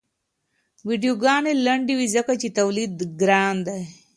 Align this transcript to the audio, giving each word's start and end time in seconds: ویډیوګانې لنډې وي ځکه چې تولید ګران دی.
ویډیوګانې 0.87 1.53
لنډې 1.65 1.93
وي 1.99 2.07
ځکه 2.15 2.31
چې 2.41 2.47
تولید 2.57 2.93
ګران 3.21 3.55
دی. 3.67 3.81